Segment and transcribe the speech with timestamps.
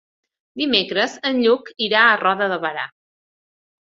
[0.61, 2.87] Dimecres en Lluc irà a Roda de Berà.